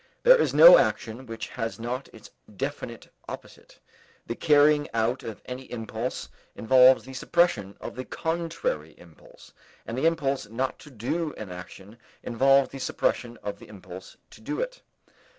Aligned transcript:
There 0.23 0.39
is 0.41 0.51
no 0.51 0.79
action 0.79 1.27
which 1.27 1.49
has 1.49 1.79
not 1.79 2.09
its 2.11 2.31
definite 2.57 3.13
opposite. 3.29 3.77
The 4.25 4.33
carrying 4.33 4.89
out 4.95 5.21
of 5.21 5.43
any 5.45 5.71
impulse 5.71 6.27
involves 6.55 7.03
the 7.05 7.13
suppression 7.13 7.77
of 7.79 7.93
the 7.95 8.05
contrary 8.05 8.95
impulse, 8.97 9.53
and 9.85 9.95
the 9.95 10.07
impulse 10.07 10.49
not 10.49 10.79
to 10.79 10.89
do 10.89 11.35
an 11.37 11.51
action 11.51 11.99
involves 12.23 12.69
the 12.71 12.79
suppression 12.79 13.37
of 13.43 13.59
the 13.59 13.67
impulse 13.67 14.17
to 14.31 14.41
do 14.41 14.59
it. 14.59 14.81